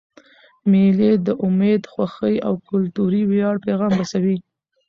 [0.71, 4.37] مېلې د امید، خوښۍ، او کلتوري ویاړ پیغام رسوي.